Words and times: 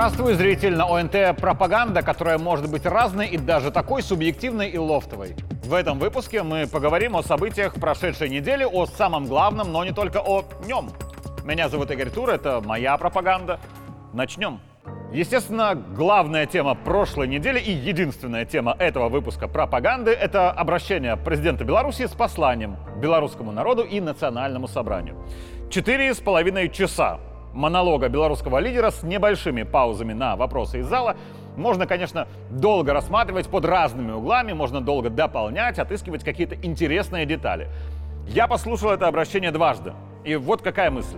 Здравствуй, 0.00 0.32
зритель 0.32 0.76
на 0.76 0.86
ОНТ 0.86 1.38
«Пропаганда», 1.38 2.00
которая 2.00 2.38
может 2.38 2.70
быть 2.70 2.86
разной 2.86 3.28
и 3.28 3.36
даже 3.36 3.70
такой 3.70 4.02
субъективной 4.02 4.70
и 4.70 4.78
лофтовой. 4.78 5.36
В 5.62 5.74
этом 5.74 5.98
выпуске 5.98 6.42
мы 6.42 6.66
поговорим 6.66 7.16
о 7.16 7.22
событиях 7.22 7.74
прошедшей 7.74 8.30
недели, 8.30 8.64
о 8.64 8.86
самом 8.86 9.26
главном, 9.26 9.72
но 9.72 9.84
не 9.84 9.92
только 9.92 10.22
о 10.24 10.46
нем. 10.64 10.88
Меня 11.44 11.68
зовут 11.68 11.90
Игорь 11.90 12.08
Тур, 12.08 12.30
это 12.30 12.62
моя 12.64 12.96
пропаганда. 12.96 13.60
Начнем. 14.14 14.60
Естественно, 15.12 15.74
главная 15.74 16.46
тема 16.46 16.74
прошлой 16.74 17.28
недели 17.28 17.58
и 17.58 17.70
единственная 17.70 18.46
тема 18.46 18.74
этого 18.78 19.10
выпуска 19.10 19.48
пропаганды– 19.48 20.10
это 20.12 20.50
обращение 20.50 21.18
президента 21.18 21.64
Беларуси 21.64 22.06
с 22.06 22.12
посланием 22.12 22.78
белорусскому 22.96 23.52
народу 23.52 23.82
и 23.82 24.00
национальному 24.00 24.66
собранию. 24.66 25.22
Четыре 25.68 26.14
с 26.14 26.20
половиной 26.20 26.70
часа 26.70 27.20
монолога 27.52 28.08
белорусского 28.08 28.58
лидера 28.58 28.90
с 28.90 29.02
небольшими 29.02 29.62
паузами 29.62 30.12
на 30.12 30.36
вопросы 30.36 30.80
из 30.80 30.86
зала 30.86 31.16
можно, 31.56 31.86
конечно, 31.86 32.28
долго 32.50 32.92
рассматривать 32.92 33.48
под 33.48 33.64
разными 33.64 34.12
углами, 34.12 34.52
можно 34.52 34.80
долго 34.80 35.10
дополнять, 35.10 35.78
отыскивать 35.78 36.24
какие-то 36.24 36.54
интересные 36.54 37.26
детали. 37.26 37.68
Я 38.26 38.46
послушал 38.46 38.90
это 38.90 39.08
обращение 39.08 39.50
дважды. 39.50 39.92
И 40.24 40.36
вот 40.36 40.62
какая 40.62 40.90
мысль. 40.90 41.16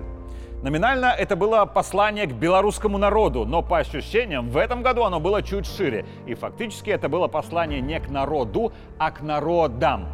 Номинально 0.62 1.06
это 1.06 1.34
было 1.34 1.64
послание 1.66 2.26
к 2.26 2.32
белорусскому 2.32 2.96
народу, 2.96 3.44
но 3.44 3.62
по 3.62 3.78
ощущениям 3.78 4.48
в 4.48 4.56
этом 4.56 4.82
году 4.82 5.02
оно 5.02 5.18
было 5.18 5.42
чуть 5.42 5.66
шире. 5.66 6.06
И 6.26 6.34
фактически 6.34 6.90
это 6.90 7.08
было 7.08 7.26
послание 7.26 7.80
не 7.80 7.98
к 7.98 8.08
народу, 8.08 8.72
а 8.98 9.10
к 9.10 9.22
народам. 9.22 10.06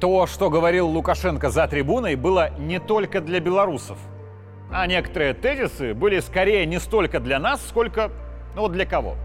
То, 0.00 0.26
что 0.26 0.50
говорил 0.50 0.86
Лукашенко 0.88 1.48
за 1.48 1.66
трибуной, 1.66 2.14
было 2.14 2.50
не 2.58 2.78
только 2.78 3.20
для 3.20 3.40
белорусов– 3.40 3.96
а 4.74 4.88
некоторые 4.88 5.34
тезисы 5.34 5.94
были 5.94 6.18
скорее 6.18 6.66
не 6.66 6.80
столько 6.80 7.20
для 7.20 7.38
нас, 7.38 7.64
сколько, 7.68 8.10
ну, 8.56 8.66
для 8.68 8.84
кого. 8.84 9.16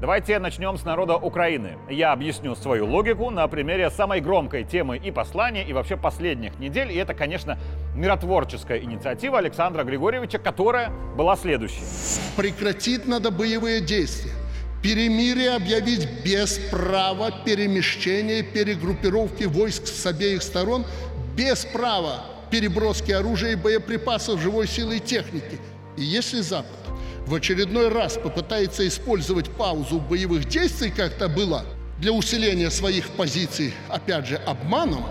Давайте 0.00 0.38
начнем 0.40 0.76
с 0.78 0.84
народа 0.84 1.14
Украины. 1.14 1.76
Я 1.88 2.10
объясню 2.10 2.56
свою 2.56 2.86
логику 2.86 3.30
на 3.30 3.46
примере 3.46 3.88
самой 3.90 4.20
громкой 4.20 4.64
темы 4.64 4.96
и 4.96 5.12
послания, 5.12 5.62
и 5.62 5.72
вообще 5.72 5.96
последних 5.96 6.58
недель. 6.58 6.90
И 6.90 6.96
это, 6.96 7.14
конечно, 7.14 7.56
миротворческая 7.94 8.80
инициатива 8.80 9.38
Александра 9.38 9.84
Григорьевича, 9.84 10.38
которая 10.38 10.90
была 11.16 11.36
следующей. 11.36 11.82
Прекратить 12.36 13.06
надо 13.06 13.30
боевые 13.30 13.80
действия. 13.80 14.32
Перемирие 14.82 15.54
объявить 15.54 16.24
без 16.24 16.58
права 16.70 17.30
перемещения, 17.44 18.42
перегруппировки 18.42 19.44
войск 19.44 19.86
с 19.86 20.04
обеих 20.06 20.42
сторон, 20.42 20.84
без 21.36 21.64
права 21.66 22.24
переброски 22.50 23.12
оружия 23.12 23.52
и 23.52 23.56
боеприпасов, 23.56 24.40
живой 24.40 24.66
силы 24.66 24.96
и 24.96 25.00
техники. 25.00 25.58
И 25.96 26.02
если 26.02 26.40
Запад 26.40 26.78
в 27.26 27.34
очередной 27.34 27.88
раз 27.88 28.16
попытается 28.16 28.86
использовать 28.86 29.50
паузу 29.50 30.00
боевых 30.00 30.48
действий, 30.48 30.90
как 30.90 31.14
то 31.14 31.28
было, 31.28 31.64
для 31.98 32.12
усиления 32.12 32.70
своих 32.70 33.08
позиций, 33.10 33.74
опять 33.88 34.26
же, 34.26 34.36
обманом, 34.36 35.04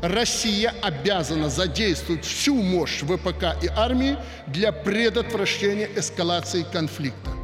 Россия 0.00 0.72
обязана 0.80 1.50
задействовать 1.50 2.24
всю 2.24 2.54
мощь 2.54 3.02
ВПК 3.02 3.56
и 3.62 3.68
армии 3.68 4.16
для 4.46 4.70
предотвращения 4.70 5.88
эскалации 5.96 6.64
конфликта. 6.72 7.37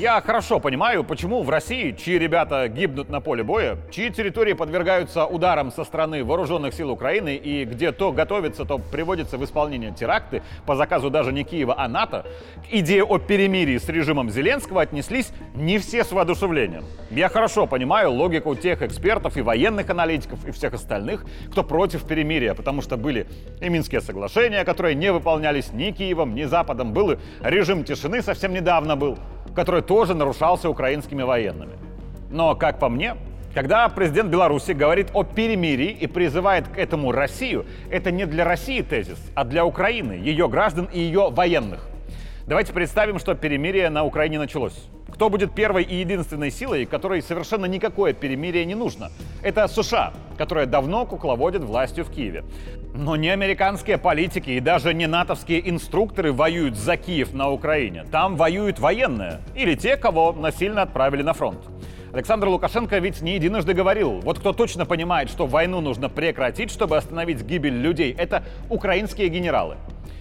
Я 0.00 0.18
хорошо 0.22 0.60
понимаю, 0.60 1.04
почему 1.04 1.42
в 1.42 1.50
России, 1.50 1.92
чьи 1.92 2.18
ребята 2.18 2.68
гибнут 2.68 3.10
на 3.10 3.20
поле 3.20 3.42
боя, 3.42 3.76
чьи 3.90 4.08
территории 4.08 4.54
подвергаются 4.54 5.26
ударам 5.26 5.70
со 5.70 5.84
стороны 5.84 6.24
вооруженных 6.24 6.72
сил 6.72 6.90
Украины 6.90 7.36
и 7.36 7.66
где 7.66 7.92
то 7.92 8.10
готовится, 8.10 8.64
то 8.64 8.78
приводится 8.78 9.36
в 9.36 9.44
исполнение 9.44 9.92
теракты. 9.92 10.42
По 10.64 10.74
заказу 10.74 11.10
даже 11.10 11.34
не 11.34 11.44
Киева, 11.44 11.74
а 11.76 11.86
НАТО, 11.86 12.24
к 12.66 12.72
идее 12.72 13.04
о 13.04 13.18
перемирии 13.18 13.76
с 13.76 13.90
режимом 13.90 14.30
Зеленского 14.30 14.80
отнеслись 14.80 15.32
не 15.54 15.76
все 15.76 16.02
с 16.02 16.12
воодушевлением. 16.12 16.84
Я 17.10 17.28
хорошо 17.28 17.66
понимаю 17.66 18.10
логику 18.10 18.54
тех 18.54 18.80
экспертов 18.80 19.36
и 19.36 19.42
военных 19.42 19.90
аналитиков 19.90 20.46
и 20.46 20.50
всех 20.50 20.72
остальных, 20.72 21.26
кто 21.50 21.62
против 21.62 22.04
перемирия, 22.04 22.54
потому 22.54 22.80
что 22.80 22.96
были 22.96 23.26
и 23.60 23.68
Минские 23.68 24.00
соглашения, 24.00 24.64
которые 24.64 24.94
не 24.94 25.12
выполнялись 25.12 25.74
ни 25.74 25.90
Киевом, 25.90 26.34
ни 26.34 26.44
Западом, 26.44 26.94
был 26.94 27.10
и 27.10 27.18
режим 27.42 27.84
тишины 27.84 28.22
совсем 28.22 28.54
недавно 28.54 28.96
был 28.96 29.18
который 29.54 29.82
тоже 29.82 30.14
нарушался 30.14 30.68
украинскими 30.70 31.22
военными. 31.22 31.72
Но, 32.30 32.54
как 32.54 32.78
по 32.78 32.88
мне, 32.88 33.16
когда 33.54 33.88
президент 33.88 34.30
Беларуси 34.30 34.72
говорит 34.72 35.08
о 35.12 35.24
перемирии 35.24 35.90
и 35.90 36.06
призывает 36.06 36.68
к 36.68 36.78
этому 36.78 37.10
Россию, 37.10 37.66
это 37.90 38.12
не 38.12 38.24
для 38.24 38.44
России 38.44 38.80
тезис, 38.80 39.18
а 39.34 39.44
для 39.44 39.64
Украины, 39.64 40.12
ее 40.12 40.48
граждан 40.48 40.88
и 40.92 41.00
ее 41.00 41.30
военных. 41.30 41.88
Давайте 42.46 42.72
представим, 42.72 43.18
что 43.18 43.34
перемирие 43.34 43.90
на 43.90 44.04
Украине 44.04 44.38
началось. 44.38 44.88
Кто 45.12 45.28
будет 45.28 45.52
первой 45.54 45.82
и 45.82 45.96
единственной 45.96 46.50
силой, 46.50 46.86
которой 46.86 47.22
совершенно 47.22 47.66
никакое 47.66 48.12
перемирие 48.12 48.64
не 48.64 48.74
нужно? 48.74 49.10
Это 49.42 49.66
США, 49.68 50.12
которая 50.38 50.66
давно 50.66 51.04
кукловодит 51.04 51.62
властью 51.62 52.04
в 52.04 52.10
Киеве. 52.10 52.44
Но 53.00 53.16
не 53.16 53.30
американские 53.30 53.96
политики 53.96 54.50
и 54.50 54.60
даже 54.60 54.92
не 54.92 55.06
натовские 55.06 55.70
инструкторы 55.70 56.34
воюют 56.34 56.76
за 56.76 56.98
Киев 56.98 57.32
на 57.32 57.50
Украине. 57.50 58.04
Там 58.12 58.36
воюют 58.36 58.78
военные 58.78 59.40
или 59.54 59.74
те, 59.74 59.96
кого 59.96 60.32
насильно 60.32 60.82
отправили 60.82 61.22
на 61.22 61.32
фронт. 61.32 61.60
Александр 62.12 62.48
Лукашенко 62.48 62.98
ведь 62.98 63.22
не 63.22 63.36
единожды 63.36 63.72
говорил, 63.72 64.20
вот 64.20 64.38
кто 64.38 64.52
точно 64.52 64.84
понимает, 64.84 65.30
что 65.30 65.46
войну 65.46 65.80
нужно 65.80 66.10
прекратить, 66.10 66.70
чтобы 66.70 66.98
остановить 66.98 67.40
гибель 67.40 67.80
людей, 67.80 68.14
это 68.18 68.44
украинские 68.68 69.28
генералы. 69.28 69.76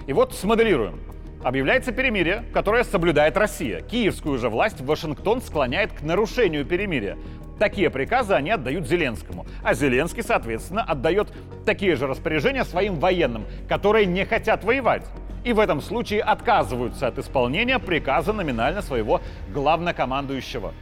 И 0.07 0.13
вот 0.13 0.33
смоделируем. 0.33 1.01
Объявляется 1.43 1.91
перемирие, 1.91 2.43
которое 2.53 2.85
соблюдает 2.85 3.35
Россия. 3.35 3.81
Киевскую 3.81 4.37
же 4.37 4.49
власть 4.49 4.79
Вашингтон 4.79 5.41
склоняет 5.41 5.91
к 5.91 6.01
нарушению 6.01 6.65
перемирия. 6.65 7.17
Такие 7.59 7.89
приказы 7.89 8.33
они 8.33 8.51
отдают 8.51 8.87
Зеленскому. 8.87 9.45
А 9.61 9.73
Зеленский, 9.73 10.23
соответственно, 10.23 10.81
отдает 10.81 11.27
такие 11.65 11.97
же 11.97 12.07
распоряжения 12.07 12.63
своим 12.63 12.95
военным, 12.95 13.45
которые 13.67 14.05
не 14.05 14.23
хотят 14.23 14.63
воевать. 14.63 15.05
И 15.43 15.51
в 15.51 15.59
этом 15.59 15.81
случае 15.81 16.21
отказываются 16.21 17.07
от 17.07 17.17
исполнения 17.19 17.77
приказа 17.77 18.31
номинально 18.31 18.81
своего 18.81 19.21
главнокомандующего. 19.53 20.73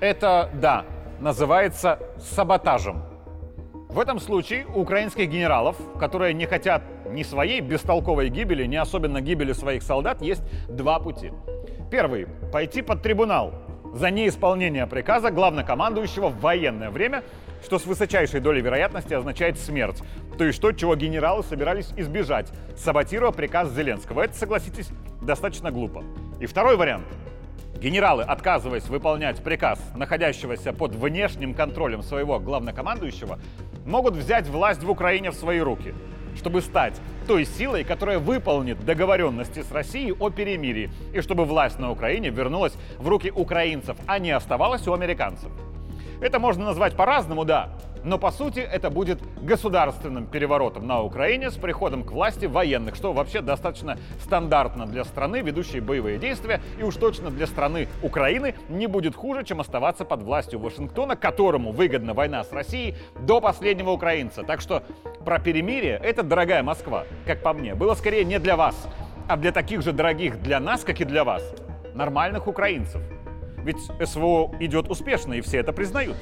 Это, 0.00 0.50
да, 0.54 0.84
называется 1.20 1.98
саботажем. 2.18 3.02
В 3.88 3.98
этом 3.98 4.18
случае 4.18 4.66
у 4.66 4.80
украинских 4.80 5.28
генералов, 5.28 5.76
которые 5.98 6.32
не 6.32 6.46
хотят 6.46 6.82
ни 7.10 7.22
своей 7.22 7.60
бестолковой 7.60 8.28
гибели, 8.28 8.64
ни 8.64 8.76
особенно 8.76 9.20
гибели 9.20 9.52
своих 9.52 9.82
солдат, 9.82 10.22
есть 10.22 10.42
два 10.68 11.00
пути. 11.00 11.32
Первый– 11.90 12.26
пойти 12.52 12.82
под 12.82 13.02
трибунал 13.02 13.54
за 13.92 14.10
неисполнение 14.10 14.86
приказа 14.86 15.30
главнокомандующего 15.30 16.28
в 16.28 16.40
военное 16.40 16.90
время, 16.90 17.22
что 17.64 17.78
с 17.78 17.86
высочайшей 17.86 18.40
долей 18.40 18.60
вероятности 18.60 19.14
означает 19.14 19.58
смерть. 19.58 20.02
То 20.36 20.44
есть 20.44 20.60
то, 20.60 20.72
чего 20.72 20.94
генералы 20.94 21.42
собирались 21.42 21.92
избежать, 21.96 22.52
саботируя 22.76 23.32
приказ 23.32 23.70
Зеленского. 23.72 24.22
Это, 24.22 24.34
согласитесь, 24.34 24.88
достаточно 25.20 25.70
глупо. 25.70 26.04
И 26.40 26.46
второй 26.46 26.76
вариант– 26.76 27.06
Генералы, 27.80 28.24
отказываясь 28.24 28.88
выполнять 28.88 29.40
приказ 29.40 29.78
находящегося 29.94 30.72
под 30.72 30.96
внешним 30.96 31.54
контролем 31.54 32.02
своего 32.02 32.40
главнокомандующего, 32.40 33.38
могут 33.86 34.14
взять 34.14 34.48
власть 34.48 34.82
в 34.82 34.90
Украине 34.90 35.30
в 35.30 35.34
свои 35.34 35.60
руки, 35.60 35.94
чтобы 36.38 36.62
стать 36.62 36.94
той 37.26 37.44
силой, 37.44 37.84
которая 37.84 38.18
выполнит 38.18 38.82
договоренности 38.84 39.62
с 39.62 39.70
Россией 39.70 40.12
о 40.12 40.30
перемирии, 40.30 40.90
и 41.12 41.20
чтобы 41.20 41.44
власть 41.44 41.78
на 41.78 41.90
Украине 41.90 42.30
вернулась 42.30 42.74
в 42.98 43.06
руки 43.08 43.30
украинцев, 43.30 43.96
а 44.06 44.18
не 44.18 44.30
оставалась 44.30 44.86
у 44.88 44.94
американцев. 44.94 45.50
Это 46.20 46.38
можно 46.38 46.64
назвать 46.64 46.96
по-разному, 46.96 47.44
да, 47.44 47.70
но 48.04 48.18
по 48.18 48.30
сути 48.30 48.60
это 48.60 48.90
будет 48.90 49.20
государственным 49.42 50.26
переворотом 50.26 50.86
на 50.86 51.02
Украине 51.02 51.50
с 51.50 51.54
приходом 51.54 52.04
к 52.04 52.12
власти 52.12 52.46
военных, 52.46 52.94
что 52.94 53.12
вообще 53.12 53.40
достаточно 53.40 53.98
стандартно 54.22 54.86
для 54.86 55.04
страны, 55.04 55.40
ведущей 55.40 55.80
боевые 55.80 56.18
действия, 56.18 56.60
и 56.78 56.82
уж 56.82 56.96
точно 56.96 57.30
для 57.30 57.46
страны 57.46 57.88
Украины 58.02 58.54
не 58.68 58.86
будет 58.86 59.14
хуже, 59.14 59.44
чем 59.44 59.60
оставаться 59.60 60.04
под 60.04 60.22
властью 60.22 60.58
Вашингтона, 60.60 61.16
которому 61.16 61.72
выгодна 61.72 62.14
война 62.14 62.44
с 62.44 62.52
Россией 62.52 62.96
до 63.20 63.40
последнего 63.40 63.90
украинца. 63.90 64.42
Так 64.42 64.60
что 64.60 64.82
про 65.24 65.38
перемирие 65.38 66.00
это, 66.02 66.22
дорогая 66.22 66.62
Москва, 66.62 67.04
как 67.26 67.42
по 67.42 67.52
мне, 67.52 67.74
было 67.74 67.94
скорее 67.94 68.24
не 68.24 68.38
для 68.38 68.56
вас, 68.56 68.88
а 69.28 69.36
для 69.36 69.52
таких 69.52 69.82
же 69.82 69.92
дорогих 69.92 70.40
для 70.40 70.60
нас, 70.60 70.84
как 70.84 71.00
и 71.00 71.04
для 71.04 71.24
вас, 71.24 71.42
нормальных 71.94 72.46
украинцев. 72.46 73.02
Ведь 73.64 73.78
СВО 74.02 74.54
идет 74.60 74.88
успешно, 74.88 75.34
и 75.34 75.40
все 75.40 75.58
это 75.58 75.72
признают. 75.72 76.16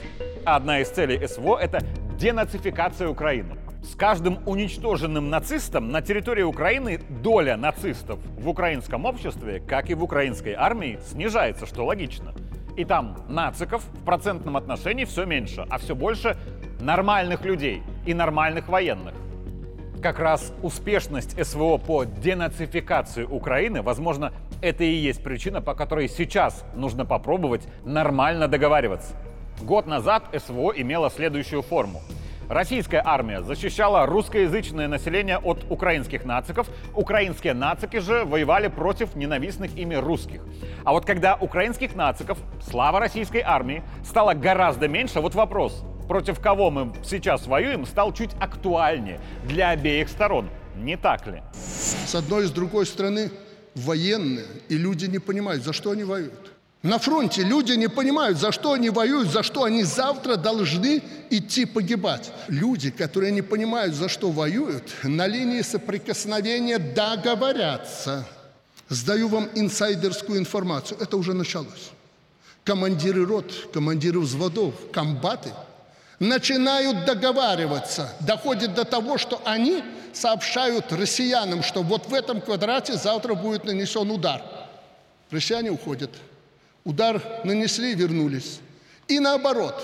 Одна 0.46 0.78
из 0.78 0.90
целей 0.90 1.26
СВО– 1.26 1.58
это 1.60 1.81
денацификация 2.16 3.08
Украины. 3.08 3.56
С 3.82 3.96
каждым 3.96 4.38
уничтоженным 4.46 5.28
нацистом 5.28 5.90
на 5.90 6.02
территории 6.02 6.44
Украины 6.44 7.00
доля 7.08 7.56
нацистов 7.56 8.20
в 8.38 8.48
украинском 8.48 9.06
обществе, 9.06 9.58
как 9.58 9.90
и 9.90 9.94
в 9.94 10.04
украинской 10.04 10.52
армии, 10.52 11.00
снижается, 11.04 11.66
что 11.66 11.84
логично. 11.84 12.32
И 12.76 12.84
там 12.84 13.16
нациков 13.28 13.82
в 13.82 14.04
процентном 14.04 14.56
отношении 14.56 15.04
все 15.04 15.25
меньше, 15.25 15.66
а 15.69 15.78
все 15.78 15.96
больше 15.96 16.37
нормальных 16.78 17.44
людей 17.44 17.82
и 18.06 18.14
нормальных 18.14 18.69
военных. 18.69 19.14
Как 20.00 20.20
раз 20.20 20.52
успешность 20.62 21.44
СВО 21.44 21.78
по 21.78 22.04
денацификации 22.04 23.25
Украины, 23.25 23.82
возможно, 23.82 24.32
Это 24.62 24.84
и 24.84 24.90
есть 24.90 25.22
причина, 25.22 25.60
по 25.60 25.75
которой 25.75 26.08
сейчас 26.08 26.64
нужно 26.75 27.04
попробовать 27.04 27.69
нормально 27.84 28.49
договариваться. 28.49 29.14
Год 29.62 29.86
назад 29.86 30.24
СВО 30.46 30.72
имело 30.76 31.10
следующую 31.10 31.62
форму. 31.62 32.02
Российская 32.48 33.02
армия 33.04 33.42
защищала 33.42 34.06
русскоязычное 34.06 34.86
население 34.86 35.38
от 35.38 35.64
украинских 35.68 36.24
нациков, 36.24 36.68
украинские 36.94 37.54
нацики 37.54 37.98
же 37.98 38.24
воевали 38.24 38.68
против 38.68 39.16
ненавистных 39.16 39.76
ими 39.76 39.96
русских. 39.96 40.42
А 40.84 40.92
вот 40.92 41.04
когда 41.04 41.34
украинских 41.34 41.96
нациков, 41.96 42.38
слава 42.62 43.00
российской 43.00 43.40
армии, 43.40 43.82
стало 44.04 44.34
гораздо 44.34 44.86
меньше, 44.86 45.20
вот 45.20 45.34
вопрос, 45.34 45.84
против 46.06 46.38
кого 46.38 46.70
мы 46.70 46.92
сейчас 47.02 47.48
воюем, 47.48 47.84
стал 47.84 48.12
чуть 48.12 48.30
актуальнее 48.38 49.20
для 49.44 49.70
обеих 49.70 50.08
сторон. 50.08 50.48
Не 50.76 50.96
так 50.96 51.26
ли? 51.26 51.42
С 51.52 52.14
одной 52.14 52.44
и 52.44 52.46
с 52.46 52.50
другой 52.52 52.86
стороны 52.86 53.30
военные, 53.74 54.44
и 54.68 54.76
люди 54.76 55.06
не 55.06 55.18
понимают, 55.18 55.64
за 55.64 55.72
что 55.72 55.90
они 55.90 56.04
воюют. 56.04 56.55
На 56.86 57.00
фронте 57.00 57.42
люди 57.42 57.72
не 57.72 57.88
понимают, 57.88 58.38
за 58.38 58.52
что 58.52 58.72
они 58.72 58.90
воюют, 58.90 59.28
за 59.28 59.42
что 59.42 59.64
они 59.64 59.82
завтра 59.82 60.36
должны 60.36 61.02
идти 61.30 61.64
погибать. 61.64 62.30
Люди, 62.46 62.92
которые 62.92 63.32
не 63.32 63.42
понимают, 63.42 63.96
за 63.96 64.08
что 64.08 64.30
воюют, 64.30 64.84
на 65.02 65.26
линии 65.26 65.62
соприкосновения 65.62 66.78
договорятся. 66.78 68.24
Сдаю 68.88 69.26
вам 69.26 69.48
инсайдерскую 69.56 70.38
информацию. 70.38 71.00
Это 71.00 71.16
уже 71.16 71.34
началось. 71.34 71.90
Командиры 72.62 73.26
рот, 73.26 73.52
командиры 73.72 74.20
взводов, 74.20 74.74
комбаты 74.92 75.50
начинают 76.20 77.04
договариваться. 77.04 78.12
Доходит 78.20 78.74
до 78.74 78.84
того, 78.84 79.18
что 79.18 79.42
они 79.44 79.82
сообщают 80.12 80.92
россиянам, 80.92 81.64
что 81.64 81.82
вот 81.82 82.06
в 82.06 82.14
этом 82.14 82.40
квадрате 82.40 82.92
завтра 82.96 83.34
будет 83.34 83.64
нанесен 83.64 84.08
удар. 84.08 84.40
Россияне 85.32 85.70
уходят. 85.72 86.12
Удар 86.86 87.20
нанесли, 87.42 87.96
вернулись. 87.96 88.60
И 89.08 89.18
наоборот. 89.18 89.74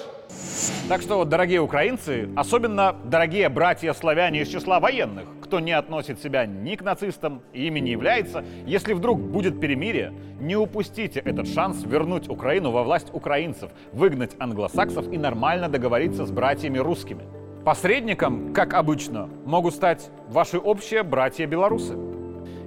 Так 0.88 1.02
что, 1.02 1.24
дорогие 1.24 1.60
украинцы, 1.60 2.28
особенно 2.36 2.94
дорогие 3.04 3.48
братья-славяне 3.48 4.42
из 4.42 4.48
числа 4.48 4.78
военных, 4.78 5.24
кто 5.42 5.58
не 5.58 5.72
относит 5.72 6.22
себя 6.22 6.46
ни 6.46 6.76
к 6.76 6.82
нацистам 6.82 7.42
и 7.52 7.66
ими 7.66 7.80
не 7.80 7.90
является, 7.90 8.44
если 8.66 8.92
вдруг 8.92 9.20
будет 9.20 9.60
перемирие, 9.60 10.12
не 10.38 10.54
упустите 10.54 11.18
этот 11.18 11.48
шанс 11.48 11.82
вернуть 11.82 12.28
Украину 12.28 12.70
во 12.70 12.84
власть 12.84 13.12
украинцев, 13.12 13.72
выгнать 13.92 14.36
англосаксов 14.38 15.12
и 15.12 15.18
нормально 15.18 15.68
договориться 15.68 16.24
с 16.24 16.30
братьями 16.30 16.78
русскими. 16.78 17.24
Посредником, 17.64 18.54
как 18.54 18.74
обычно, 18.74 19.28
могут 19.44 19.74
стать 19.74 20.08
ваши 20.28 20.56
общие 20.56 21.02
братья-белорусы. 21.02 22.11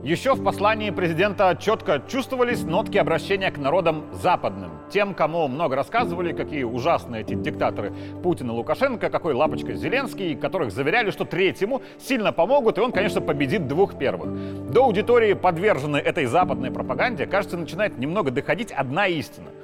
Еще 0.05 0.35
в 0.35 0.43
послании 0.43 0.91
президента 0.91 1.57
четко 1.59 1.99
чувствовались 2.07 2.61
нотки 2.61 2.95
обращения 2.99 3.49
к 3.49 3.57
народам 3.57 4.05
западным. 4.13 4.69
Тем, 4.91 5.15
кому 5.15 5.47
много 5.47 5.75
рассказывали, 5.75 6.31
какие 6.31 6.61
ужасные 6.61 7.23
эти 7.23 7.33
диктаторы 7.33 7.91
Путин 8.21 8.49
и 8.49 8.51
Лукашенко, 8.51 9.09
какой 9.09 9.33
лапочка 9.33 9.73
Зеленский, 9.73 10.35
которых 10.35 10.71
заверяли, 10.71 11.09
что 11.09 11.25
третьему 11.25 11.81
сильно 11.97 12.31
помогут, 12.31 12.77
и 12.77 12.81
он, 12.81 12.91
конечно, 12.91 13.19
победит 13.19 13.67
двух 13.67 13.97
первых. 13.97 14.69
До 14.71 14.83
аудитории, 14.83 15.33
подверженной 15.33 16.01
этой 16.01 16.27
западной 16.27 16.69
пропаганде, 16.69 17.25
кажется, 17.25 17.57
начинает 17.57 17.97
немного 17.97 18.29
доходить 18.29 18.71
одна 18.71 19.07
истина– 19.07 19.49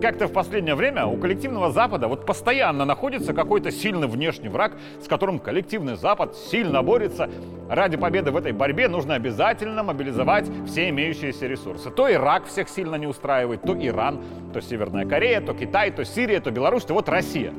как-то 0.00 0.28
в 0.28 0.32
последнее 0.32 0.74
время 0.74 1.06
у 1.06 1.16
коллективного 1.16 1.70
Запада 1.70 2.08
вот 2.08 2.24
постоянно 2.24 2.84
находится 2.84 3.32
какой-то 3.32 3.70
сильный 3.70 4.06
внешний 4.06 4.48
враг, 4.48 4.72
с 5.02 5.08
которым 5.08 5.38
коллективный 5.38 5.96
Запад 5.96 6.36
сильно 6.36 6.82
борется. 6.82 7.28
Ради 7.68 7.96
победы 7.96 8.30
в 8.30 8.36
этой 8.36 8.52
борьбе 8.52 8.88
нужно 8.88 9.14
обязательно 9.14 9.82
мобилизовать 9.82 10.46
все 10.66 10.88
имеющиеся 10.90 11.46
ресурсы. 11.46 11.90
То 11.90 12.12
Ирак 12.12 12.46
всех 12.46 12.68
сильно 12.68 12.94
не 12.94 13.06
устраивает, 13.06 13.62
то 13.62 13.76
Иран, 13.76 14.20
то 14.52 14.60
Северная 14.60 15.04
Корея, 15.04 15.40
то 15.40 15.52
Китай, 15.52 15.90
то 15.90 16.04
Сирия, 16.04 16.40
то 16.40 16.50
Беларусь, 16.50 16.84
то 16.84 16.94
вот 16.94 17.08
Россия. 17.08 17.52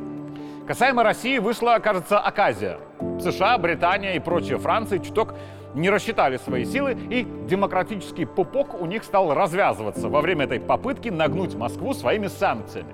Касаемо 0.65 1.03
России 1.03 1.39
вышла, 1.39 1.79
кажется, 1.79 2.19
оказия. 2.19 2.77
США, 3.19 3.57
Британия 3.57 4.13
и 4.13 4.19
прочие 4.19 4.59
Франции 4.59 4.99
чуток 4.99 5.33
не 5.73 5.89
рассчитали 5.89 6.37
свои 6.37 6.65
силы, 6.65 6.97
и 7.09 7.27
демократический 7.47 8.25
пупок 8.25 8.79
у 8.79 8.85
них 8.85 9.03
стал 9.03 9.33
развязываться 9.33 10.09
во 10.09 10.21
время 10.21 10.45
этой 10.45 10.59
попытки 10.59 11.09
нагнуть 11.09 11.55
Москву 11.55 11.93
своими 11.93 12.27
санкциями. 12.27 12.93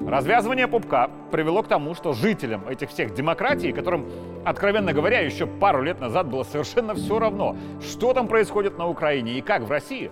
Развязывание 0.00 0.68
пупка 0.68 1.08
привело 1.30 1.62
к 1.62 1.68
тому, 1.68 1.94
что 1.94 2.12
жителям 2.12 2.68
этих 2.68 2.90
всех 2.90 3.14
демократий, 3.14 3.72
которым, 3.72 4.06
откровенно 4.44 4.92
говоря, 4.92 5.20
еще 5.20 5.46
пару 5.46 5.82
лет 5.82 6.00
назад 6.00 6.28
было 6.28 6.42
совершенно 6.42 6.94
все 6.94 7.18
равно, 7.18 7.56
что 7.80 8.12
там 8.12 8.28
происходит 8.28 8.76
на 8.76 8.88
Украине 8.88 9.38
и 9.38 9.40
как 9.40 9.62
в 9.62 9.70
России, 9.70 10.10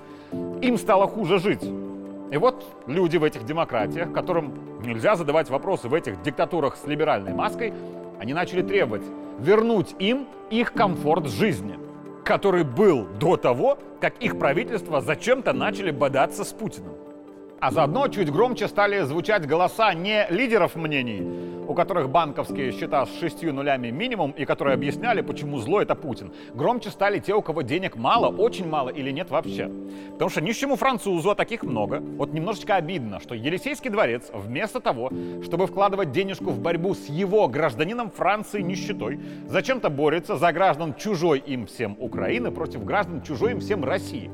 им 0.62 0.78
стало 0.78 1.06
хуже 1.06 1.38
жить. 1.38 1.62
И 1.62 2.36
вот 2.38 2.64
люди 2.86 3.18
в 3.18 3.24
этих 3.24 3.44
демократиях, 3.44 4.10
которым 4.12 4.54
нельзя 4.80 5.16
задавать 5.16 5.50
вопросы 5.50 5.88
в 5.88 5.94
этих 5.94 6.22
диктатурах 6.22 6.76
с 6.76 6.86
либеральной 6.86 7.34
маской, 7.34 7.74
они 8.18 8.32
начали 8.32 8.62
требовать 8.62 9.04
вернуть 9.38 9.94
им 9.98 10.26
их 10.50 10.72
комфорт 10.72 11.26
жизни 11.26 11.78
который 12.24 12.64
был 12.64 13.06
до 13.20 13.36
того, 13.36 13.78
как 14.00 14.18
их 14.18 14.38
правительство 14.38 15.00
зачем-то 15.00 15.52
начали 15.52 15.90
бодаться 15.90 16.44
с 16.44 16.52
Путиным. 16.52 16.94
А 17.60 17.70
заодно 17.70 18.08
чуть 18.08 18.30
громче 18.30 18.68
стали 18.68 19.00
звучать 19.02 19.46
голоса 19.46 19.94
не 19.94 20.26
лидеров 20.30 20.74
мнений, 20.74 21.53
у 21.66 21.74
которых 21.74 22.10
банковские 22.10 22.72
счета 22.72 23.06
с 23.06 23.18
шестью 23.18 23.52
нулями 23.52 23.90
минимум 23.90 24.32
и 24.32 24.44
которые 24.44 24.74
объясняли, 24.74 25.22
почему 25.22 25.58
зло 25.58 25.80
это 25.80 25.94
Путин. 25.94 26.32
Громче 26.54 26.90
стали 26.90 27.18
те, 27.18 27.34
у 27.34 27.42
кого 27.42 27.62
денег 27.62 27.96
мало, 27.96 28.28
очень 28.28 28.68
мало 28.68 28.90
или 28.90 29.10
нет 29.10 29.30
вообще. 29.30 29.70
Потому 30.12 30.30
что 30.30 30.40
нищему 30.40 30.76
французу, 30.76 31.30
а 31.30 31.34
таких 31.34 31.62
много, 31.62 32.00
вот 32.00 32.32
немножечко 32.32 32.76
обидно, 32.76 33.20
что 33.20 33.34
Елисейский 33.34 33.90
дворец 33.90 34.30
вместо 34.32 34.80
того, 34.80 35.10
чтобы 35.42 35.66
вкладывать 35.66 36.12
денежку 36.12 36.50
в 36.50 36.60
борьбу 36.60 36.94
с 36.94 37.06
его 37.06 37.48
гражданином 37.48 38.10
Франции 38.10 38.60
нищетой, 38.60 39.20
зачем-то 39.46 39.90
борется 39.90 40.36
за 40.36 40.52
граждан 40.52 40.94
чужой 40.94 41.38
им 41.38 41.66
всем 41.66 41.96
Украины 41.98 42.50
против 42.50 42.84
граждан 42.84 43.22
чужой 43.22 43.52
им 43.52 43.60
всем 43.60 43.84
России. 43.84 44.30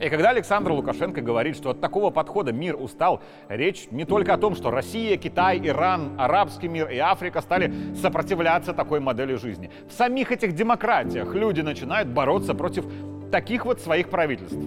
И 0.00 0.08
когда 0.08 0.30
Александр 0.30 0.72
Лукашенко 0.72 1.20
говорит, 1.20 1.56
что 1.56 1.70
от 1.70 1.80
такого 1.80 2.10
подхода 2.10 2.52
мир 2.52 2.76
устал, 2.76 3.20
речь 3.48 3.88
не 3.90 4.04
только 4.04 4.34
о 4.34 4.38
том, 4.38 4.54
что 4.54 4.70
Россия, 4.70 5.16
Китай, 5.16 5.60
Иран, 5.62 6.14
арабский 6.18 6.68
мир 6.68 6.88
и 6.88 6.98
Африка 6.98 7.40
стали 7.40 7.72
сопротивляться 8.00 8.72
такой 8.72 9.00
модели 9.00 9.34
жизни. 9.34 9.70
В 9.88 9.92
самих 9.92 10.32
этих 10.32 10.54
демократиях 10.54 11.34
люди 11.34 11.60
начинают 11.60 12.08
бороться 12.08 12.54
против 12.54 12.84
таких 13.30 13.64
вот 13.64 13.80
своих 13.80 14.10
правительств. 14.10 14.58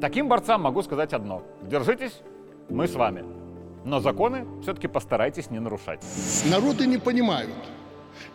Таким 0.00 0.28
борцам 0.28 0.62
могу 0.62 0.82
сказать 0.82 1.12
одно. 1.12 1.42
Держитесь, 1.62 2.20
мы 2.68 2.86
с 2.86 2.94
вами. 2.94 3.24
Но 3.84 4.00
законы 4.00 4.46
все-таки 4.62 4.88
постарайтесь 4.88 5.50
не 5.50 5.58
нарушать. 5.58 6.02
Народы 6.50 6.86
не 6.86 6.98
понимают, 6.98 7.50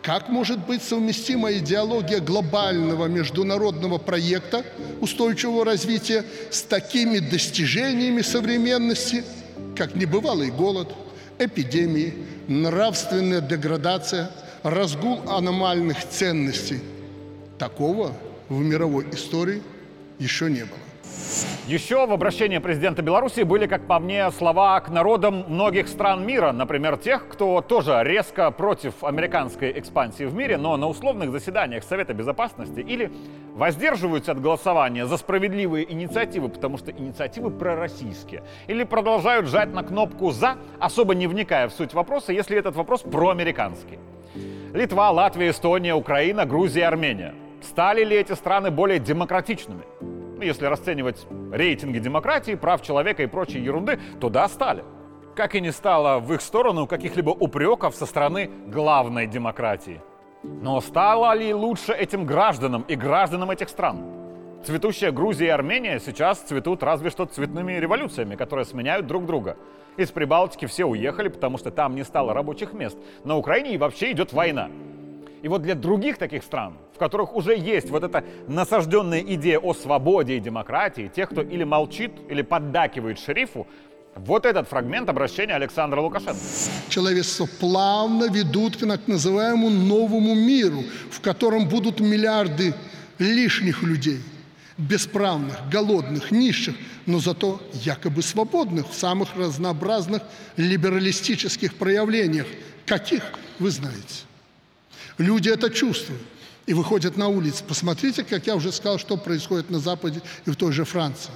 как 0.02 0.28
может 0.28 0.66
быть 0.66 0.82
совместима 0.82 1.52
идеология 1.52 2.20
глобального 2.20 3.06
международного 3.06 3.98
проекта 3.98 4.64
устойчивого 5.00 5.64
развития 5.64 6.24
с 6.50 6.62
такими 6.62 7.18
достижениями 7.18 8.22
современности, 8.22 9.24
как 9.76 9.94
небывалый 9.94 10.50
голод, 10.50 10.88
эпидемии, 11.38 12.14
нравственная 12.48 13.40
деградация, 13.40 14.30
разгул 14.62 15.20
аномальных 15.28 16.06
ценностей? 16.08 16.80
Такого 17.58 18.12
в 18.48 18.58
мировой 18.60 19.06
истории 19.12 19.62
еще 20.18 20.50
не 20.50 20.64
было. 20.64 20.89
Еще 21.66 22.04
в 22.04 22.12
обращении 22.12 22.58
президента 22.58 23.00
Беларуси 23.00 23.42
были, 23.42 23.66
как 23.66 23.86
по 23.86 24.00
мне, 24.00 24.30
слова 24.32 24.80
к 24.80 24.88
народам 24.88 25.44
многих 25.46 25.86
стран 25.86 26.26
мира, 26.26 26.50
например, 26.50 26.96
тех, 26.96 27.28
кто 27.28 27.60
тоже 27.60 28.00
резко 28.02 28.50
против 28.50 29.04
американской 29.04 29.78
экспансии 29.78 30.24
в 30.24 30.34
мире, 30.34 30.56
но 30.56 30.76
на 30.76 30.88
условных 30.88 31.30
заседаниях 31.30 31.84
Совета 31.84 32.12
Безопасности 32.12 32.80
или 32.80 33.12
воздерживаются 33.54 34.32
от 34.32 34.40
голосования 34.40 35.06
за 35.06 35.16
справедливые 35.16 35.92
инициативы, 35.92 36.48
потому 36.48 36.76
что 36.76 36.90
инициативы 36.90 37.50
пророссийские, 37.50 38.42
или 38.66 38.82
продолжают 38.82 39.46
жать 39.46 39.72
на 39.72 39.84
кнопку 39.84 40.32
«за», 40.32 40.56
особо 40.80 41.14
не 41.14 41.28
вникая 41.28 41.68
в 41.68 41.72
суть 41.72 41.94
вопроса, 41.94 42.32
если 42.32 42.58
этот 42.58 42.74
вопрос 42.74 43.02
проамериканский. 43.02 43.98
Литва, 44.74 45.10
Латвия, 45.10 45.50
Эстония, 45.50 45.94
Украина, 45.94 46.46
Грузия, 46.46 46.86
Армения. 46.86 47.34
Стали 47.62 48.02
ли 48.02 48.16
эти 48.16 48.32
страны 48.32 48.70
более 48.70 48.98
демократичными? 48.98 49.82
Ну, 50.40 50.46
если 50.46 50.64
расценивать 50.64 51.26
рейтинги 51.52 51.98
демократии, 51.98 52.54
прав 52.54 52.80
человека 52.80 53.22
и 53.22 53.26
прочей 53.26 53.60
ерунды, 53.60 54.00
то 54.20 54.30
да, 54.30 54.48
стали. 54.48 54.82
Как 55.36 55.54
и 55.54 55.60
не 55.60 55.70
стало 55.70 56.18
в 56.18 56.32
их 56.32 56.40
сторону 56.40 56.86
каких-либо 56.86 57.28
упреков 57.28 57.94
со 57.94 58.06
стороны 58.06 58.50
главной 58.68 59.26
демократии. 59.26 60.00
Но 60.42 60.80
стало 60.80 61.34
ли 61.34 61.52
лучше 61.52 61.92
этим 61.92 62.24
гражданам 62.24 62.86
и 62.88 62.96
гражданам 62.96 63.50
этих 63.50 63.68
стран? 63.68 64.02
Цветущая 64.64 65.12
Грузия 65.12 65.46
и 65.46 65.50
Армения 65.50 66.00
сейчас 66.00 66.38
цветут 66.40 66.82
разве 66.82 67.10
что 67.10 67.26
цветными 67.26 67.74
революциями, 67.74 68.34
которые 68.34 68.64
сменяют 68.64 69.06
друг 69.06 69.26
друга. 69.26 69.58
Из 69.98 70.10
Прибалтики 70.10 70.64
все 70.64 70.86
уехали, 70.86 71.28
потому 71.28 71.58
что 71.58 71.70
там 71.70 71.94
не 71.94 72.04
стало 72.04 72.32
рабочих 72.32 72.72
мест. 72.72 72.96
На 73.24 73.36
Украине 73.36 73.74
и 73.74 73.78
вообще 73.78 74.12
идет 74.12 74.32
война. 74.32 74.70
И 75.42 75.48
вот 75.48 75.62
для 75.62 75.74
других 75.74 76.18
таких 76.18 76.42
стран, 76.42 76.74
в 76.94 76.98
которых 76.98 77.34
уже 77.34 77.56
есть 77.56 77.90
вот 77.90 78.04
эта 78.04 78.24
насажденная 78.46 79.20
идея 79.20 79.58
о 79.58 79.72
свободе 79.72 80.36
и 80.36 80.40
демократии, 80.40 81.10
тех, 81.14 81.30
кто 81.30 81.42
или 81.42 81.64
молчит, 81.64 82.12
или 82.28 82.42
поддакивает 82.42 83.18
шерифу, 83.18 83.66
вот 84.16 84.44
этот 84.44 84.68
фрагмент 84.68 85.08
обращения 85.08 85.54
Александра 85.54 86.00
Лукашенко. 86.00 86.40
Человечество 86.88 87.48
плавно 87.58 88.28
ведут 88.28 88.76
к 88.76 88.80
так 88.80 89.06
называемому 89.06 89.70
новому 89.70 90.34
миру, 90.34 90.82
в 91.10 91.20
котором 91.20 91.68
будут 91.68 92.00
миллиарды 92.00 92.74
лишних 93.18 93.82
людей, 93.82 94.20
бесправных, 94.76 95.56
голодных, 95.70 96.32
нищих, 96.32 96.74
но 97.06 97.18
зато 97.18 97.60
якобы 97.72 98.22
свободных 98.22 98.90
в 98.90 98.94
самых 98.94 99.36
разнообразных 99.36 100.22
либералистических 100.56 101.74
проявлениях. 101.76 102.46
Каких, 102.84 103.22
вы 103.58 103.70
знаете. 103.70 104.29
Люди 105.20 105.50
это 105.50 105.68
чувствуют 105.68 106.22
и 106.64 106.72
выходят 106.72 107.18
на 107.18 107.28
улицы. 107.28 107.62
Посмотрите, 107.62 108.24
как 108.24 108.46
я 108.46 108.56
уже 108.56 108.72
сказал, 108.72 108.98
что 108.98 109.18
происходит 109.18 109.68
на 109.68 109.78
Западе 109.78 110.22
и 110.46 110.50
в 110.50 110.56
той 110.56 110.72
же 110.72 110.84
Франции. 110.84 111.30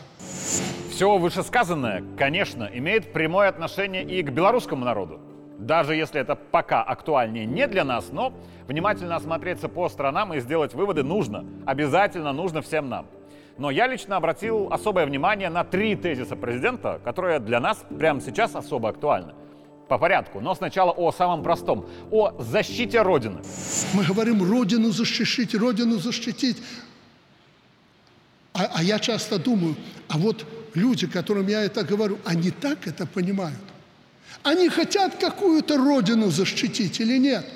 Все 0.90 1.18
вышесказанное, 1.18 2.02
конечно, 2.16 2.70
имеет 2.72 3.12
прямое 3.12 3.50
отношение 3.50 4.02
и 4.02 4.22
к 4.22 4.30
белорусскому 4.30 4.86
народу. 4.86 5.20
Даже 5.58 5.94
если 5.94 6.18
это 6.18 6.34
пока 6.34 6.82
актуальнее 6.82 7.44
не 7.44 7.66
для 7.66 7.84
нас, 7.84 8.08
но 8.10 8.32
внимательно 8.68 9.16
осмотреться 9.16 9.68
по 9.68 9.90
странам 9.90 10.32
и 10.32 10.40
сделать 10.40 10.72
выводы 10.72 11.02
нужно. 11.02 11.44
Обязательно 11.66 12.32
нужно 12.32 12.62
всем 12.62 12.88
нам. 12.88 13.06
Но 13.58 13.70
я 13.70 13.86
лично 13.86 14.16
обратил 14.16 14.68
особое 14.72 15.04
внимание 15.04 15.50
на 15.50 15.62
три 15.62 15.94
тезиса 15.94 16.36
президента, 16.36 17.02
которые 17.04 17.38
для 17.38 17.60
нас 17.60 17.84
прямо 17.98 18.22
сейчас 18.22 18.56
особо 18.56 18.88
актуальны. 18.88 19.34
По 19.88 19.98
порядку, 19.98 20.40
но 20.40 20.54
сначала 20.54 20.90
о 20.90 21.12
самом 21.12 21.42
простом, 21.42 21.86
о 22.10 22.34
защите 22.40 23.02
Родины. 23.02 23.42
Мы 23.92 24.04
говорим 24.04 24.42
Родину 24.42 24.90
защитить, 24.90 25.54
Родину 25.54 25.98
защитить. 25.98 26.56
А, 28.54 28.70
а 28.76 28.82
я 28.82 28.98
часто 28.98 29.38
думаю, 29.38 29.76
а 30.08 30.16
вот 30.16 30.46
люди, 30.74 31.06
которым 31.06 31.48
я 31.48 31.62
это 31.62 31.84
говорю, 31.84 32.18
они 32.24 32.50
так 32.50 32.86
это 32.86 33.06
понимают. 33.06 33.58
Они 34.42 34.68
хотят 34.68 35.16
какую-то 35.16 35.76
родину 35.76 36.30
защитить 36.30 37.00
или 37.00 37.18
нет? 37.18 37.46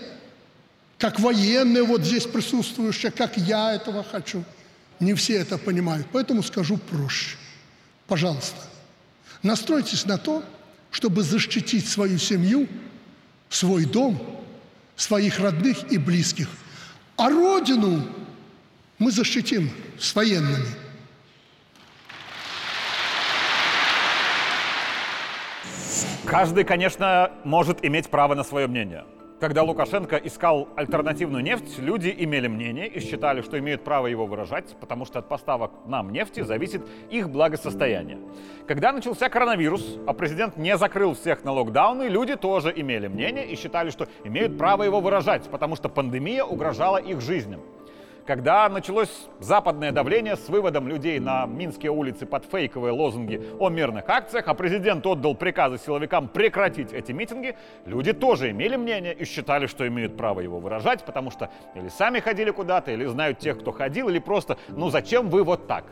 Как 0.98 1.20
военные 1.20 1.84
вот 1.84 2.02
здесь 2.02 2.24
присутствующие, 2.24 3.12
как 3.12 3.36
я 3.36 3.74
этого 3.74 4.02
хочу. 4.02 4.42
Не 4.98 5.14
все 5.14 5.34
это 5.34 5.58
понимают, 5.58 6.08
поэтому 6.10 6.42
скажу 6.42 6.76
проще. 6.76 7.36
Пожалуйста, 8.08 8.56
настройтесь 9.42 10.06
на 10.06 10.18
то, 10.18 10.42
чтобы 10.90 11.22
защитить 11.22 11.88
свою 11.88 12.18
семью, 12.18 12.68
свой 13.48 13.84
дом, 13.84 14.44
своих 14.96 15.38
родных 15.38 15.90
и 15.92 15.98
близких. 15.98 16.48
А 17.16 17.28
Родину 17.30 18.04
мы 18.98 19.10
защитим 19.10 19.70
с 19.98 20.14
военными. 20.14 20.66
Каждый, 26.24 26.64
конечно, 26.64 27.30
может 27.44 27.84
иметь 27.84 28.10
право 28.10 28.34
на 28.34 28.44
свое 28.44 28.66
мнение. 28.66 29.04
Когда 29.40 29.62
Лукашенко 29.62 30.16
искал 30.16 30.68
альтернативную 30.74 31.44
нефть, 31.44 31.78
люди 31.78 32.12
имели 32.18 32.48
мнение 32.48 32.88
и 32.88 32.98
считали, 32.98 33.40
что 33.40 33.56
имеют 33.60 33.84
право 33.84 34.08
его 34.08 34.26
выражать, 34.26 34.74
потому 34.80 35.04
что 35.04 35.20
от 35.20 35.28
поставок 35.28 35.70
нам 35.86 36.10
нефти 36.10 36.40
зависит 36.40 36.82
их 37.08 37.30
благосостояние. 37.30 38.18
Когда 38.66 38.90
начался 38.90 39.28
коронавирус, 39.28 39.98
а 40.08 40.12
президент 40.12 40.56
не 40.56 40.76
закрыл 40.76 41.14
всех 41.14 41.44
на 41.44 41.52
локдауны, 41.52 42.08
люди 42.08 42.34
тоже 42.34 42.72
имели 42.74 43.06
мнение 43.06 43.46
и 43.46 43.54
считали, 43.54 43.90
что 43.90 44.08
имеют 44.24 44.58
право 44.58 44.82
его 44.82 45.00
выражать, 45.00 45.48
потому 45.48 45.76
что 45.76 45.88
пандемия 45.88 46.42
угрожала 46.42 46.96
их 46.96 47.20
жизням. 47.20 47.60
Когда 48.28 48.68
началось 48.68 49.26
западное 49.40 49.90
давление 49.90 50.36
с 50.36 50.50
выводом 50.50 50.86
людей 50.86 51.18
на 51.18 51.46
Минские 51.46 51.92
улицы 51.92 52.26
под 52.26 52.44
фейковые 52.44 52.92
лозунги 52.92 53.42
о 53.58 53.70
мирных 53.70 54.06
акциях, 54.06 54.48
а 54.48 54.52
президент 54.52 55.06
отдал 55.06 55.34
приказы 55.34 55.78
силовикам 55.78 56.28
прекратить 56.28 56.92
эти 56.92 57.12
митинги, 57.12 57.56
люди 57.86 58.12
тоже 58.12 58.50
имели 58.50 58.76
мнение 58.76 59.14
и 59.14 59.24
считали, 59.24 59.64
что 59.64 59.88
имеют 59.88 60.18
право 60.18 60.40
его 60.40 60.60
выражать, 60.60 61.04
потому 61.04 61.30
что 61.30 61.48
или 61.74 61.88
сами 61.88 62.20
ходили 62.20 62.50
куда-то, 62.50 62.90
или 62.90 63.06
знают 63.06 63.38
тех, 63.38 63.58
кто 63.58 63.72
ходил, 63.72 64.10
или 64.10 64.18
просто 64.18 64.58
«ну 64.68 64.90
зачем 64.90 65.30
вы 65.30 65.42
вот 65.42 65.66
так?» 65.66 65.84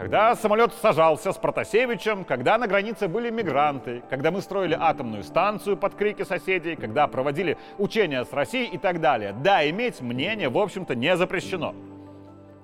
Когда 0.00 0.34
самолет 0.34 0.72
сажался 0.80 1.30
с 1.30 1.36
Протасевичем, 1.36 2.24
когда 2.24 2.56
на 2.56 2.66
границе 2.66 3.06
были 3.06 3.28
мигранты, 3.28 4.02
когда 4.08 4.30
мы 4.30 4.40
строили 4.40 4.74
атомную 4.74 5.22
станцию 5.22 5.76
под 5.76 5.94
крики 5.94 6.22
соседей, 6.22 6.74
когда 6.74 7.06
проводили 7.06 7.58
учения 7.76 8.24
с 8.24 8.32
Россией 8.32 8.70
и 8.70 8.78
так 8.78 9.02
далее. 9.02 9.34
Да, 9.34 9.68
иметь 9.68 10.00
мнение, 10.00 10.48
в 10.48 10.56
общем-то, 10.56 10.94
не 10.94 11.14
запрещено. 11.18 11.74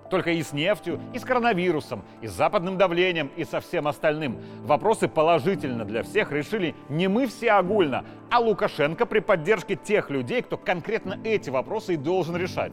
Только 0.08 0.30
и 0.30 0.42
с 0.42 0.54
нефтью, 0.54 0.98
и 1.12 1.18
с 1.18 1.24
коронавирусом, 1.24 2.04
и 2.22 2.26
с 2.26 2.32
западным 2.32 2.78
давлением, 2.78 3.30
и 3.36 3.44
со 3.44 3.60
всем 3.60 3.86
остальным. 3.86 4.40
Вопросы 4.62 5.06
положительно 5.06 5.84
для 5.84 6.04
всех 6.04 6.32
решили 6.32 6.74
не 6.88 7.06
мы 7.06 7.26
все 7.26 7.50
огульно, 7.50 8.06
а 8.30 8.40
Лукашенко 8.40 9.04
при 9.04 9.18
поддержке 9.18 9.76
тех 9.76 10.08
людей, 10.08 10.40
кто 10.40 10.56
конкретно 10.56 11.18
эти 11.22 11.50
вопросы 11.50 11.94
и 11.94 11.96
должен 11.98 12.34
решать 12.34 12.72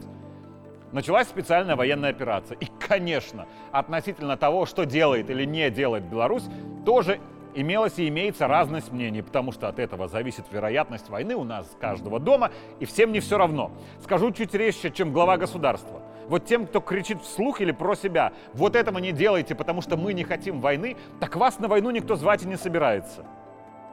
началась 0.94 1.28
специальная 1.28 1.76
военная 1.76 2.10
операция. 2.10 2.56
И, 2.56 2.66
конечно, 2.88 3.46
относительно 3.72 4.36
того, 4.38 4.64
что 4.64 4.86
делает 4.86 5.28
или 5.28 5.44
не 5.44 5.68
делает 5.70 6.04
Беларусь, 6.04 6.44
тоже 6.86 7.20
имелось 7.54 7.98
и 7.98 8.08
имеется 8.08 8.46
разность 8.46 8.92
мнений, 8.92 9.22
потому 9.22 9.52
что 9.52 9.68
от 9.68 9.78
этого 9.78 10.08
зависит 10.08 10.46
вероятность 10.50 11.08
войны 11.08 11.34
у 11.34 11.44
нас 11.44 11.70
каждого 11.80 12.18
дома, 12.18 12.50
и 12.80 12.84
всем 12.84 13.12
не 13.12 13.20
все 13.20 13.36
равно. 13.38 13.70
Скажу 14.02 14.30
чуть 14.32 14.54
резче, 14.54 14.90
чем 14.90 15.12
глава 15.12 15.36
государства. 15.36 16.00
Вот 16.28 16.46
тем, 16.46 16.66
кто 16.66 16.80
кричит 16.80 17.20
вслух 17.20 17.60
или 17.60 17.72
про 17.72 17.94
себя, 17.94 18.32
вот 18.54 18.76
этого 18.76 18.98
не 18.98 19.12
делайте, 19.12 19.54
потому 19.54 19.82
что 19.82 19.96
мы 19.96 20.14
не 20.14 20.24
хотим 20.24 20.60
войны, 20.60 20.96
так 21.20 21.36
вас 21.36 21.58
на 21.58 21.68
войну 21.68 21.90
никто 21.90 22.16
звать 22.16 22.42
и 22.44 22.48
не 22.48 22.56
собирается. 22.56 23.24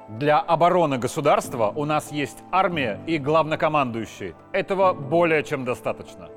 Для 0.08 0.40
обороны 0.40 0.98
государства 0.98 1.72
у 1.76 1.86
нас 1.86 2.12
есть 2.12 2.40
армия 2.52 3.00
и 3.06 3.18
главнокомандующий. 3.18 4.34
Этого 4.52 4.94
более 4.94 5.44
чем 5.44 5.66
достаточно. 5.66 6.30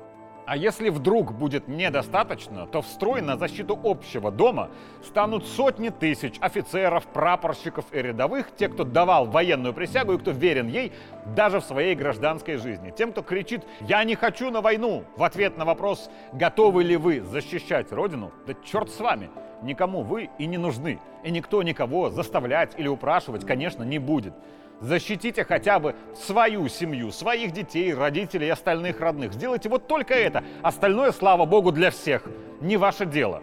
А 0.45 0.55
если 0.55 0.89
вдруг 0.89 1.33
будет 1.33 1.67
недостаточно, 1.67 2.67
то 2.67 2.83
в 2.83 2.87
строй 2.87 3.21
на 3.21 3.35
защиту 3.35 3.79
общего 3.83 4.29
дома 4.29 4.69
станут 5.03 5.47
сотни 5.47 5.89
тысяч 5.89 6.35
офицеров, 6.39 7.07
прапорщиков 7.07 7.85
и 7.91 7.97
рядовых, 7.97 8.55
те, 8.55 8.69
кто 8.69 8.83
давал 8.83 9.25
военную 9.25 9.73
присягу 9.73 10.13
и 10.13 10.17
кто 10.19 10.31
верен 10.31 10.67
ей 10.67 10.91
даже 11.35 11.59
в 11.59 11.63
своей 11.63 11.95
гражданской 11.95 12.57
жизни. 12.57 12.93
Тем, 12.95 13.11
кто 13.11 13.23
кричит 13.23 13.63
«Я 13.81 14.03
не 14.03 14.15
хочу 14.15 14.51
на 14.51 14.61
войну!» 14.61 15.03
в 15.17 15.23
ответ 15.23 15.57
на 15.57 15.65
вопрос 15.65 16.11
«Готовы 16.33 16.83
ли 16.83 16.95
вы 16.95 17.21
защищать 17.21 17.91
Родину?» 17.91 18.31
Да 18.45 18.53
черт 18.63 18.91
с 18.91 18.99
вами! 18.99 19.31
Никому 19.63 20.03
вы 20.03 20.29
и 20.37 20.45
не 20.45 20.57
нужны. 20.57 20.99
И 21.23 21.31
никто 21.31 21.63
никого 21.63 22.11
заставлять 22.11 22.73
или 22.77 22.87
упрашивать, 22.87 23.45
конечно, 23.45 23.81
не 23.81 23.97
будет. 23.97 24.33
Защитите 24.81 25.45
хотя 25.45 25.79
бы 25.79 25.95
свою 26.25 26.67
семью, 26.67 27.11
своих 27.11 27.51
детей, 27.51 27.93
родителей 27.93 28.47
и 28.47 28.49
остальных 28.49 28.99
родных. 28.99 29.33
Сделайте 29.33 29.69
вот 29.69 29.87
только 29.87 30.13
это. 30.13 30.43
Остальное, 30.61 31.11
слава 31.11 31.45
богу, 31.45 31.71
для 31.71 31.91
всех. 31.91 32.23
Не 32.61 32.77
ваше 32.77 33.05
дело. 33.05 33.41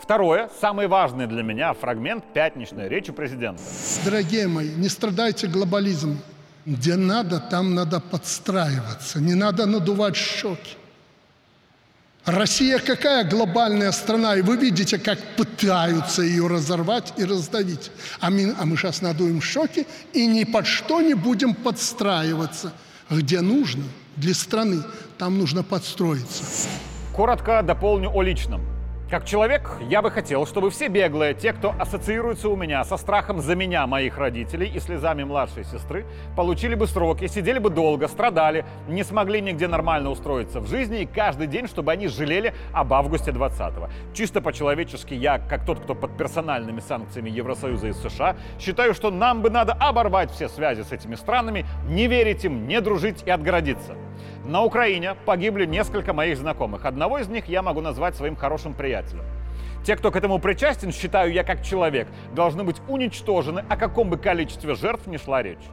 Второе, 0.00 0.50
самый 0.60 0.88
важный 0.88 1.26
для 1.26 1.42
меня 1.42 1.72
фрагмент 1.72 2.24
пятничной 2.32 2.88
речи 2.88 3.12
президента. 3.12 3.62
Дорогие 4.04 4.46
мои, 4.46 4.70
не 4.74 4.88
страдайте 4.88 5.46
глобализмом. 5.46 6.18
Где 6.66 6.96
надо, 6.96 7.38
там 7.38 7.74
надо 7.74 8.00
подстраиваться. 8.00 9.20
Не 9.20 9.34
надо 9.34 9.66
надувать 9.66 10.16
щеки. 10.16 10.76
Россия 12.26 12.80
какая 12.80 13.22
глобальная 13.22 13.92
страна, 13.92 14.34
и 14.34 14.42
вы 14.42 14.56
видите, 14.56 14.98
как 14.98 15.18
пытаются 15.36 16.22
ее 16.22 16.48
разорвать 16.48 17.12
и 17.16 17.24
раздавить. 17.24 17.92
А 18.18 18.30
мы, 18.30 18.52
а 18.58 18.66
мы 18.66 18.76
сейчас 18.76 19.00
надуем 19.00 19.40
щеки 19.40 19.86
и 20.12 20.26
ни 20.26 20.42
под 20.42 20.66
что 20.66 21.00
не 21.00 21.14
будем 21.14 21.54
подстраиваться. 21.54 22.72
Где 23.08 23.40
нужно, 23.40 23.84
для 24.16 24.34
страны, 24.34 24.82
там 25.18 25.38
нужно 25.38 25.62
подстроиться. 25.62 26.68
Коротко 27.14 27.62
дополню 27.62 28.10
о 28.12 28.22
личном. 28.22 28.75
Как 29.08 29.24
человек, 29.24 29.70
я 29.88 30.02
бы 30.02 30.10
хотел, 30.10 30.46
чтобы 30.46 30.68
все 30.70 30.88
беглые, 30.88 31.32
те, 31.32 31.52
кто 31.52 31.72
ассоциируется 31.78 32.48
у 32.48 32.56
меня 32.56 32.82
со 32.82 32.96
страхом 32.96 33.40
за 33.40 33.54
меня, 33.54 33.86
моих 33.86 34.18
родителей 34.18 34.68
и 34.68 34.80
слезами 34.80 35.22
младшей 35.22 35.62
сестры, 35.62 36.04
получили 36.34 36.74
бы 36.74 36.88
сроки, 36.88 37.28
сидели 37.28 37.60
бы 37.60 37.70
долго, 37.70 38.08
страдали, 38.08 38.64
не 38.88 39.04
смогли 39.04 39.40
нигде 39.40 39.68
нормально 39.68 40.10
устроиться 40.10 40.58
в 40.58 40.66
жизни 40.66 41.02
и 41.02 41.06
каждый 41.06 41.46
день, 41.46 41.68
чтобы 41.68 41.92
они 41.92 42.08
жалели 42.08 42.52
об 42.72 42.92
августе 42.92 43.30
20-го. 43.30 43.90
Чисто 44.12 44.40
по-человечески 44.40 45.14
я, 45.14 45.38
как 45.38 45.64
тот, 45.64 45.78
кто 45.78 45.94
под 45.94 46.16
персональными 46.16 46.80
санкциями 46.80 47.30
Евросоюза 47.30 47.86
и 47.86 47.92
США, 47.92 48.34
считаю, 48.58 48.92
что 48.92 49.12
нам 49.12 49.40
бы 49.40 49.50
надо 49.50 49.74
оборвать 49.74 50.32
все 50.32 50.48
связи 50.48 50.82
с 50.82 50.90
этими 50.90 51.14
странами, 51.14 51.64
не 51.88 52.08
верить 52.08 52.44
им, 52.44 52.66
не 52.66 52.80
дружить 52.80 53.22
и 53.24 53.30
отгородиться. 53.30 53.94
На 54.46 54.62
Украине 54.62 55.16
погибли 55.24 55.66
несколько 55.66 56.12
моих 56.12 56.38
знакомых. 56.38 56.84
Одного 56.84 57.18
из 57.18 57.26
них 57.26 57.46
я 57.46 57.62
могу 57.62 57.80
назвать 57.80 58.14
своим 58.14 58.36
хорошим 58.36 58.74
приятелем. 58.74 59.24
Те, 59.84 59.96
кто 59.96 60.12
к 60.12 60.16
этому 60.16 60.38
причастен, 60.38 60.92
считаю 60.92 61.32
я 61.32 61.42
как 61.42 61.62
человек, 61.62 62.06
должны 62.32 62.62
быть 62.62 62.76
уничтожены, 62.86 63.64
о 63.68 63.76
каком 63.76 64.08
бы 64.08 64.18
количестве 64.18 64.76
жертв 64.76 65.08
ни 65.08 65.16
шла 65.16 65.42
речь. 65.42 65.64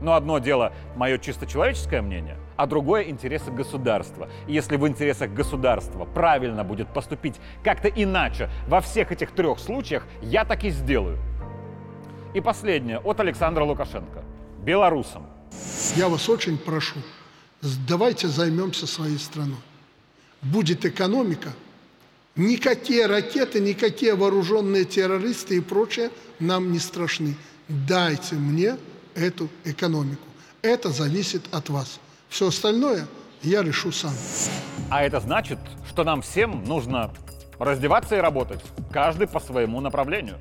Но 0.00 0.14
одно 0.14 0.38
дело 0.38 0.72
мое 0.94 1.18
чисто 1.18 1.46
человеческое 1.46 2.00
мнение, 2.00 2.38
а 2.56 2.66
другое 2.66 3.02
интересы 3.02 3.50
государства. 3.50 4.30
И 4.46 4.52
если 4.54 4.76
в 4.76 4.88
интересах 4.88 5.30
государства 5.32 6.06
правильно 6.06 6.64
будет 6.64 6.88
поступить 6.88 7.36
как-то 7.62 7.88
иначе 7.88 8.48
во 8.66 8.80
всех 8.80 9.12
этих 9.12 9.32
трех 9.32 9.58
случаях, 9.58 10.06
я 10.22 10.46
так 10.46 10.64
и 10.64 10.70
сделаю. 10.70 11.18
И 12.32 12.40
последнее 12.40 12.98
от 12.98 13.20
Александра 13.20 13.64
Лукашенко. 13.64 14.22
Белорусам. 14.62 15.26
Я 15.96 16.08
вас 16.08 16.28
очень 16.28 16.56
прошу, 16.58 17.00
давайте 17.62 18.28
займемся 18.28 18.86
своей 18.86 19.18
страной. 19.18 19.56
Будет 20.42 20.84
экономика, 20.84 21.52
никакие 22.36 23.06
ракеты, 23.06 23.60
никакие 23.60 24.14
вооруженные 24.14 24.84
террористы 24.84 25.56
и 25.56 25.60
прочее 25.60 26.10
нам 26.38 26.72
не 26.72 26.78
страшны. 26.78 27.36
Дайте 27.68 28.36
мне 28.36 28.76
эту 29.14 29.48
экономику. 29.64 30.22
Это 30.62 30.90
зависит 30.90 31.42
от 31.52 31.68
вас. 31.68 31.98
Все 32.28 32.48
остальное 32.48 33.06
я 33.42 33.62
решу 33.62 33.92
сам. 33.92 34.12
А 34.90 35.02
это 35.02 35.20
значит, 35.20 35.58
что 35.88 36.04
нам 36.04 36.22
всем 36.22 36.64
нужно 36.64 37.12
раздеваться 37.58 38.16
и 38.16 38.20
работать, 38.20 38.62
каждый 38.92 39.26
по 39.26 39.40
своему 39.40 39.80
направлению. 39.80 40.36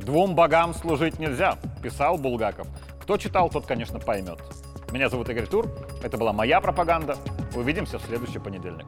Двум 0.00 0.34
богам 0.34 0.74
служить 0.74 1.18
нельзя, 1.18 1.58
писал 1.82 2.18
Булгаков. 2.18 2.66
Кто 3.00 3.16
читал, 3.16 3.48
тот, 3.50 3.66
конечно, 3.66 4.00
поймет. 4.00 4.38
Меня 4.92 5.08
зовут 5.08 5.30
Игорь 5.30 5.46
Тур. 5.46 5.70
Это 6.02 6.18
была 6.18 6.34
моя 6.34 6.60
пропаганда. 6.60 7.16
Увидимся 7.54 7.98
в 7.98 8.02
следующий 8.02 8.38
понедельник. 8.38 8.86